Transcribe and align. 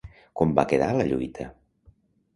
Com 0.39 0.53
va 0.59 0.63
quedar 0.71 0.87
la 1.01 1.07
lluita? 1.13 1.49